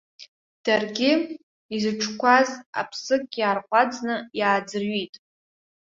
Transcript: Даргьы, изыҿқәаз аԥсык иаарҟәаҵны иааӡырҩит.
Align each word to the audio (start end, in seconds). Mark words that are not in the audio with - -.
Даргьы, 0.65 1.11
изыҿқәаз 1.75 2.49
аԥсык 2.79 3.25
иаарҟәаҵны 3.39 4.15
иааӡырҩит. 4.39 5.13